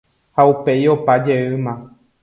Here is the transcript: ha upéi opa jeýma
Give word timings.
ha 0.35 0.41
upéi 0.53 0.83
opa 0.93 1.13
jeýma 1.25 1.73